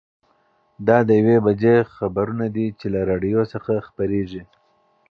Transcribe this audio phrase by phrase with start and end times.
[0.87, 4.43] دا د یوې بجې خبرونه دي چې له راډیو څخه خپرېږي.